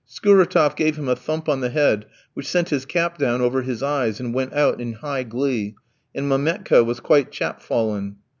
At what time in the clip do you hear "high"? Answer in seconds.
4.93-5.21